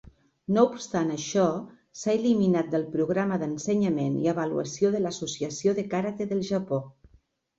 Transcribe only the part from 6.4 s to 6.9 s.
Japó.